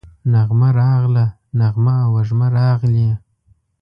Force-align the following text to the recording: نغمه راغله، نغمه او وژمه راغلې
نغمه 0.31 0.69
راغله، 0.79 1.25
نغمه 1.59 1.93
او 2.03 2.09
وژمه 2.15 2.47
راغلې 2.57 3.09